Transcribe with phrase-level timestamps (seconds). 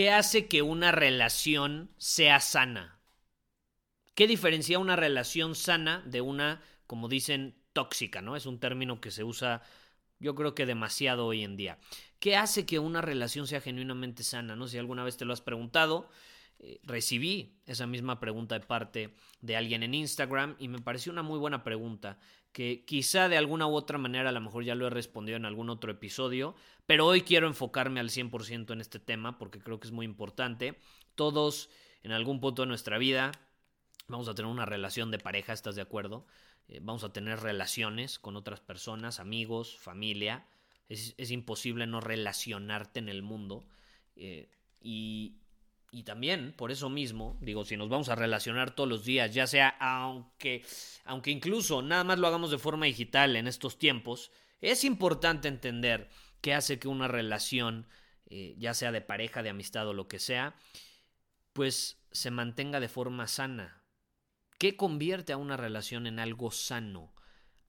[0.00, 3.02] ¿Qué hace que una relación sea sana?
[4.14, 8.34] ¿Qué diferencia una relación sana de una, como dicen, tóxica, ¿no?
[8.34, 9.60] Es un término que se usa
[10.18, 11.78] yo creo que demasiado hoy en día.
[12.18, 14.56] ¿Qué hace que una relación sea genuinamente sana?
[14.56, 16.08] No sé si alguna vez te lo has preguntado.
[16.62, 21.22] Eh, recibí esa misma pregunta de parte de alguien en Instagram y me pareció una
[21.22, 22.18] muy buena pregunta
[22.52, 25.46] que quizá de alguna u otra manera a lo mejor ya lo he respondido en
[25.46, 29.88] algún otro episodio, pero hoy quiero enfocarme al 100% en este tema porque creo que
[29.88, 30.78] es muy importante.
[31.14, 31.70] Todos
[32.02, 33.32] en algún punto de nuestra vida
[34.08, 36.26] vamos a tener una relación de pareja, ¿estás de acuerdo?
[36.68, 40.46] Eh, vamos a tener relaciones con otras personas, amigos, familia.
[40.88, 43.64] Es, imposible no relacionarte en el mundo.
[44.16, 44.50] Eh,
[44.80, 45.36] y,
[45.92, 49.46] y también, por eso mismo, digo, si nos vamos a relacionar todos los días, ya
[49.48, 50.64] sea aunque,
[51.04, 54.30] aunque incluso nada más lo hagamos de forma digital en estos tiempos,
[54.60, 56.08] es importante entender
[56.40, 57.88] qué hace que una relación,
[58.26, 60.54] eh, ya sea de pareja, de amistad o lo que sea,
[61.52, 63.82] pues se mantenga de forma sana.
[64.58, 67.12] ¿Qué convierte a una relación en algo sano?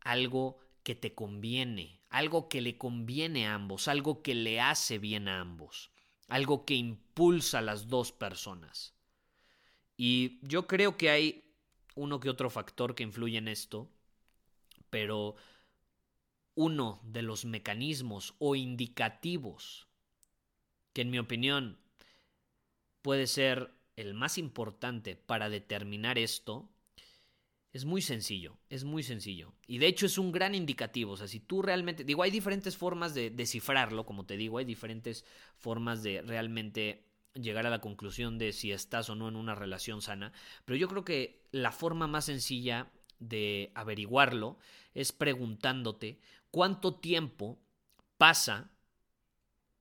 [0.00, 5.28] Algo que te conviene, algo que le conviene a ambos, algo que le hace bien
[5.28, 5.92] a ambos
[6.28, 8.94] algo que impulsa a las dos personas.
[9.96, 11.44] Y yo creo que hay
[11.96, 13.90] uno que otro factor que influye en esto,
[14.90, 15.34] pero
[16.54, 19.88] uno de los mecanismos o indicativos
[20.92, 21.78] que en mi opinión
[23.02, 26.68] puede ser el más importante para determinar esto
[27.72, 29.52] es muy sencillo, es muy sencillo.
[29.66, 31.12] Y de hecho es un gran indicativo.
[31.12, 32.04] O sea, si tú realmente.
[32.04, 35.24] Digo, hay diferentes formas de descifrarlo, como te digo, hay diferentes
[35.56, 40.02] formas de realmente llegar a la conclusión de si estás o no en una relación
[40.02, 40.32] sana.
[40.64, 44.58] Pero yo creo que la forma más sencilla de averiguarlo
[44.94, 46.20] es preguntándote
[46.50, 47.58] cuánto tiempo
[48.16, 48.70] pasa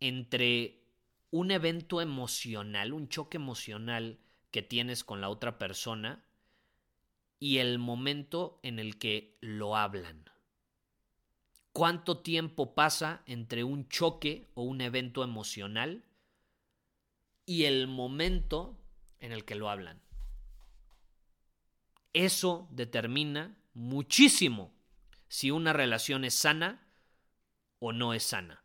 [0.00, 0.82] entre
[1.30, 4.18] un evento emocional, un choque emocional
[4.50, 6.24] que tienes con la otra persona
[7.40, 10.30] y el momento en el que lo hablan.
[11.72, 16.04] ¿Cuánto tiempo pasa entre un choque o un evento emocional
[17.46, 18.78] y el momento
[19.20, 20.00] en el que lo hablan?
[22.12, 24.74] Eso determina muchísimo
[25.28, 26.86] si una relación es sana
[27.78, 28.62] o no es sana.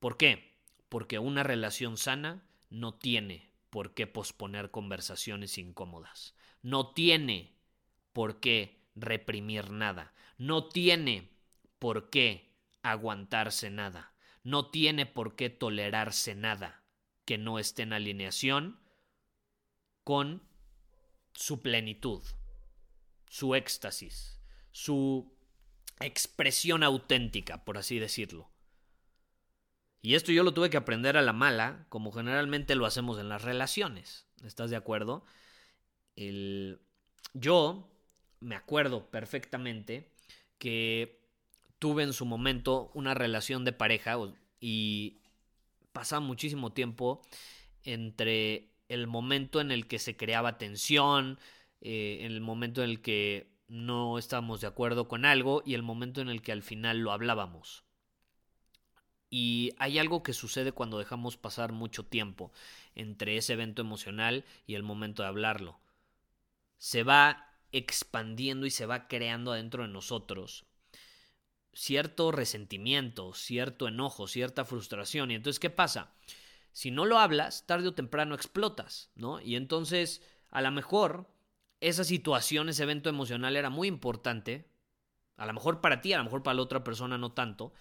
[0.00, 0.58] ¿Por qué?
[0.90, 6.34] Porque una relación sana no tiene por qué posponer conversaciones incómodas.
[6.62, 7.58] No tiene
[8.14, 10.14] por qué reprimir nada.
[10.38, 11.28] No tiene
[11.78, 14.14] por qué aguantarse nada.
[14.44, 16.84] No tiene por qué tolerarse nada
[17.26, 18.80] que no esté en alineación
[20.04, 20.42] con
[21.34, 22.22] su plenitud,
[23.28, 24.40] su éxtasis,
[24.72, 25.36] su
[26.00, 28.50] expresión auténtica, por así decirlo.
[30.02, 33.28] Y esto yo lo tuve que aprender a la mala, como generalmente lo hacemos en
[33.28, 34.26] las relaciones.
[34.44, 35.24] ¿Estás de acuerdo?
[36.14, 36.80] El...
[37.34, 37.88] Yo
[38.40, 40.12] me acuerdo perfectamente
[40.58, 41.20] que
[41.78, 44.16] tuve en su momento una relación de pareja
[44.60, 45.18] y
[45.92, 47.22] pasaba muchísimo tiempo
[47.82, 51.38] entre el momento en el que se creaba tensión,
[51.80, 56.20] eh, el momento en el que no estábamos de acuerdo con algo y el momento
[56.20, 57.85] en el que al final lo hablábamos.
[59.38, 62.52] Y hay algo que sucede cuando dejamos pasar mucho tiempo
[62.94, 65.78] entre ese evento emocional y el momento de hablarlo.
[66.78, 70.64] Se va expandiendo y se va creando adentro de nosotros
[71.74, 75.30] cierto resentimiento, cierto enojo, cierta frustración.
[75.30, 76.14] Y entonces, ¿qué pasa?
[76.72, 79.42] Si no lo hablas, tarde o temprano explotas, ¿no?
[79.42, 81.28] Y entonces, a lo mejor,
[81.80, 84.66] esa situación, ese evento emocional era muy importante.
[85.36, 87.74] A lo mejor para ti, a lo mejor para la otra persona no tanto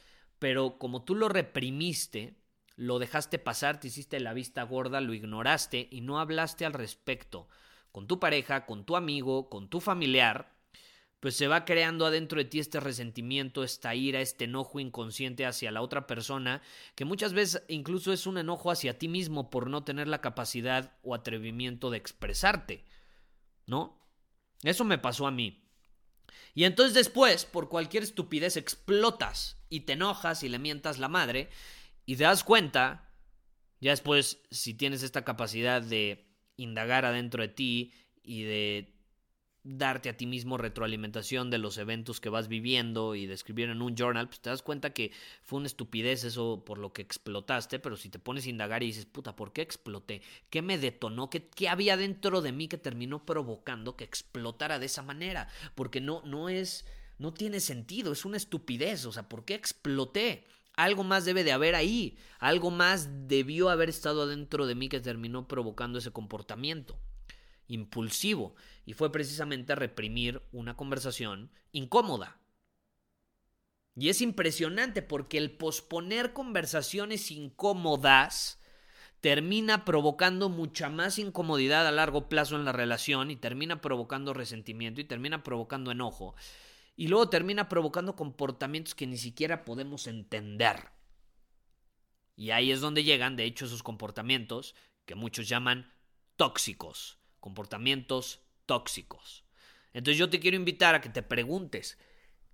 [0.45, 2.35] pero como tú lo reprimiste,
[2.75, 7.47] lo dejaste pasar, te hiciste la vista gorda, lo ignoraste y no hablaste al respecto
[7.91, 10.55] con tu pareja, con tu amigo, con tu familiar,
[11.19, 15.71] pues se va creando adentro de ti este resentimiento, esta ira, este enojo inconsciente hacia
[15.71, 16.61] la otra persona,
[16.93, 20.95] que muchas veces incluso es un enojo hacia ti mismo por no tener la capacidad
[21.01, 22.85] o atrevimiento de expresarte,
[23.65, 23.99] ¿no?
[24.61, 25.64] Eso me pasó a mí.
[26.53, 31.49] Y entonces después, por cualquier estupidez, explotas y te enojas y le mientas la madre
[32.05, 33.09] y te das cuenta,
[33.81, 37.93] ya después, si tienes esta capacidad de indagar adentro de ti
[38.23, 38.94] y de
[39.65, 43.95] darte a ti mismo retroalimentación de los eventos que vas viviendo y de en un
[43.95, 47.97] journal, pues te das cuenta que fue una estupidez eso por lo que explotaste, pero
[47.97, 50.21] si te pones a indagar y dices, puta, ¿por qué exploté?
[50.51, 51.31] ¿Qué me detonó?
[51.31, 55.47] ¿Qué, qué había dentro de mí que terminó provocando que explotara de esa manera?
[55.73, 56.85] Porque no, no es,
[57.17, 60.45] no tiene sentido, es una estupidez, o sea, ¿por qué exploté?
[60.75, 64.99] Algo más debe de haber ahí, algo más debió haber estado adentro de mí que
[64.99, 66.99] terminó provocando ese comportamiento
[67.67, 72.39] impulsivo y fue precisamente reprimir una conversación incómoda.
[73.95, 78.59] Y es impresionante porque el posponer conversaciones incómodas
[79.21, 85.01] termina provocando mucha más incomodidad a largo plazo en la relación y termina provocando resentimiento
[85.01, 86.35] y termina provocando enojo
[86.95, 90.91] y luego termina provocando comportamientos que ni siquiera podemos entender.
[92.35, 94.75] Y ahí es donde llegan, de hecho, esos comportamientos
[95.05, 95.91] que muchos llaman
[96.35, 99.45] tóxicos, comportamientos tóxicos.
[99.93, 101.99] Entonces yo te quiero invitar a que te preguntes,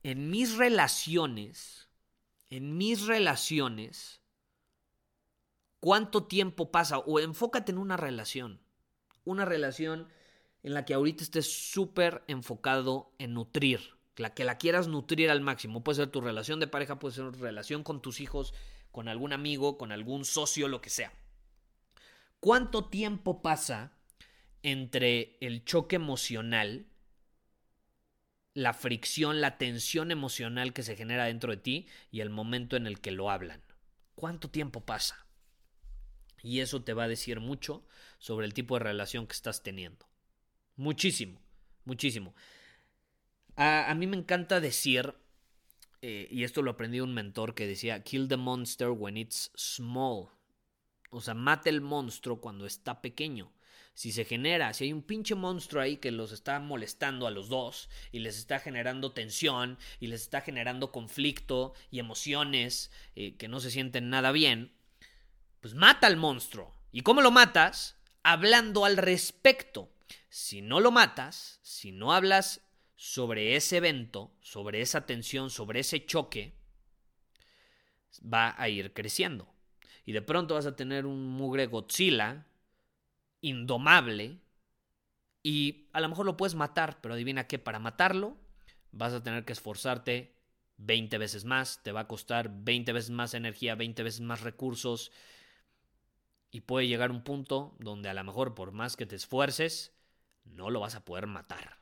[0.04, 1.88] en mis relaciones,
[2.50, 4.22] en mis relaciones,
[5.80, 6.98] ¿cuánto tiempo pasa?
[6.98, 8.60] O enfócate en una relación,
[9.24, 10.10] una relación
[10.62, 15.40] en la que ahorita estés súper enfocado en nutrir, la que la quieras nutrir al
[15.40, 15.86] máximo.
[15.86, 18.54] Puede ser tu relación de pareja, puede ser tu relación con tus hijos,
[18.92, 21.14] con algún amigo, con algún socio, lo que sea.
[22.42, 23.94] ¿Cuánto tiempo pasa
[24.64, 26.86] entre el choque emocional,
[28.54, 32.88] la fricción, la tensión emocional que se genera dentro de ti y el momento en
[32.88, 33.62] el que lo hablan?
[34.16, 35.26] ¿Cuánto tiempo pasa?
[36.44, 37.86] Y eso te va a decir mucho
[38.18, 40.08] sobre el tipo de relación que estás teniendo.
[40.76, 41.40] Muchísimo,
[41.86, 42.34] muchísimo.
[43.56, 45.14] A, mí me encanta decir,
[46.02, 49.52] eh, y esto lo aprendí de un mentor que decía, kill the monster when it's
[49.56, 50.30] small.
[51.10, 53.52] O sea, mate el monstruo cuando está pequeño.
[53.94, 57.50] Si se genera, si hay un pinche monstruo ahí que los está molestando a los
[57.50, 63.48] dos y les está generando tensión y les está generando conflicto y emociones eh, que
[63.48, 64.72] no se sienten nada bien,
[65.60, 66.74] pues mata al monstruo.
[66.92, 67.98] ¿Y cómo lo matas?
[68.24, 69.94] Hablando al respecto.
[70.30, 72.62] Si no lo matas, si no hablas
[72.96, 76.56] sobre ese evento, sobre esa tensión, sobre ese choque,
[78.22, 79.54] va a ir creciendo.
[80.06, 82.46] Y de pronto vas a tener un mugre Godzilla
[83.42, 84.40] indomable
[85.44, 88.38] y a lo mejor lo puedes matar, pero adivina qué, para matarlo
[88.92, 90.36] vas a tener que esforzarte
[90.78, 95.12] 20 veces más, te va a costar 20 veces más energía, 20 veces más recursos
[96.52, 99.96] y puede llegar un punto donde a lo mejor por más que te esfuerces,
[100.44, 101.80] no lo vas a poder matar.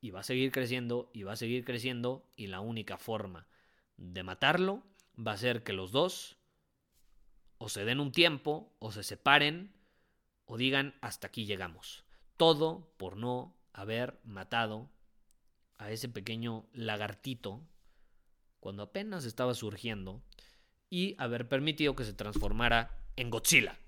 [0.00, 3.46] Y va a seguir creciendo y va a seguir creciendo y la única forma
[3.96, 4.82] de matarlo
[5.16, 6.36] va a ser que los dos
[7.58, 9.72] o se den un tiempo o se separen
[10.52, 12.04] o digan hasta aquí llegamos.
[12.36, 14.90] Todo por no haber matado
[15.78, 17.66] a ese pequeño lagartito
[18.60, 20.22] cuando apenas estaba surgiendo
[20.90, 23.78] y haber permitido que se transformara en Godzilla.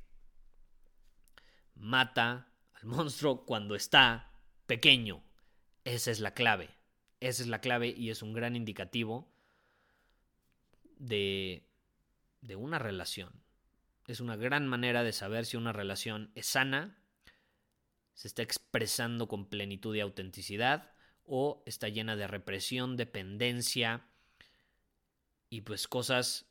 [1.75, 4.33] Mata al monstruo cuando está
[4.66, 5.23] pequeño,
[5.85, 6.71] esa es la clave.
[7.21, 9.30] Esa es la clave y es un gran indicativo
[10.97, 11.68] de,
[12.40, 13.44] de una relación.
[14.06, 16.99] Es una gran manera de saber si una relación es sana,
[18.14, 20.92] se está expresando con plenitud y autenticidad
[21.25, 24.06] o está llena de represión, dependencia
[25.49, 26.46] y pues cosas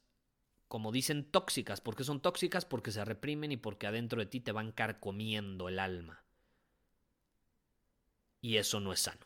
[0.67, 1.79] como dicen tóxicas.
[1.79, 2.65] ¿Por qué son tóxicas?
[2.65, 6.23] Porque se reprimen y porque adentro de ti te van carcomiendo el alma
[8.43, 9.25] y eso no es sano.